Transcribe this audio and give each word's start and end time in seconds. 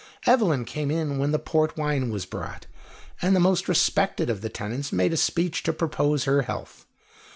Evelyn 0.25 0.65
came 0.65 0.89
in 0.89 1.19
when 1.19 1.31
the 1.31 1.37
port 1.37 1.77
wine 1.77 2.09
was 2.09 2.25
brought, 2.25 2.65
and 3.21 3.35
the 3.35 3.39
most 3.39 3.69
respected 3.69 4.31
of 4.31 4.41
the 4.41 4.49
tenants 4.49 4.91
made 4.91 5.13
a 5.13 5.15
speech 5.15 5.61
to 5.61 5.71
propose 5.73 6.23
her 6.23 6.41
health. 6.41 6.87